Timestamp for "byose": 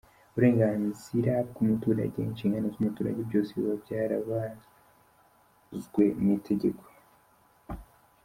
3.29-3.49